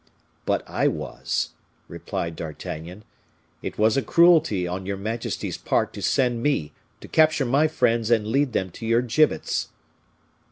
"But 0.47 0.67
I 0.67 0.87
was," 0.87 1.51
replied 1.87 2.35
D'Artagnan. 2.35 3.03
"It 3.61 3.77
was 3.77 3.97
a 3.97 4.01
cruelty 4.01 4.67
on 4.67 4.87
your 4.87 4.97
majesty's 4.97 5.59
part 5.59 5.93
to 5.93 6.01
send 6.01 6.41
me 6.41 6.73
to 7.01 7.07
capture 7.07 7.45
my 7.45 7.67
friends 7.67 8.09
and 8.09 8.25
lead 8.25 8.53
them 8.53 8.71
to 8.71 8.87
your 8.87 9.03
gibbets." 9.03 9.69